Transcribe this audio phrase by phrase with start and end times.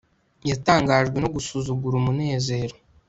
[0.49, 2.75] Yatangajwe no gusuzugura umunezero